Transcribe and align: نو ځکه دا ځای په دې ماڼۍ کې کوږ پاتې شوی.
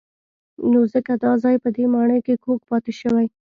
نو 0.71 0.79
ځکه 0.93 1.11
دا 1.23 1.31
ځای 1.43 1.55
په 1.63 1.69
دې 1.75 1.85
ماڼۍ 1.93 2.19
کې 2.25 2.35
کوږ 2.43 2.59
پاتې 2.69 2.91
شوی. 2.99 3.27